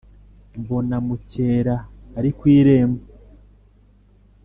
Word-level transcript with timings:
Mbona 0.61 0.95
Mukera 1.07 1.75
ari 2.17 2.31
ku 2.37 2.43
irembo. 2.57 3.03